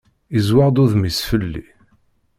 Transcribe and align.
Izzweɣ-d 0.37 0.81
udem-is 0.83 1.19
fell-i. 1.29 1.65